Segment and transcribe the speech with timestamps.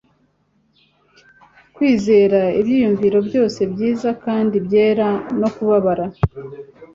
[1.75, 5.07] kwizera ibyiyumvo byose byiza kandi byera,
[5.39, 6.05] no kubabara